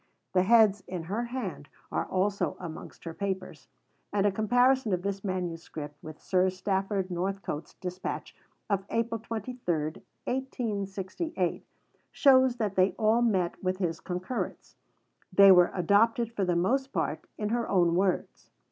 [0.33, 3.67] The heads, in her hand, are also amongst her papers,
[4.11, 8.35] and a comparison of this manuscript with Sir Stafford Northcote's dispatch
[8.67, 9.57] of April 23,
[10.25, 11.63] 1868,
[12.11, 14.75] shows that they all met with his concurrence;
[15.31, 18.49] they were adopted for the most part in her own words.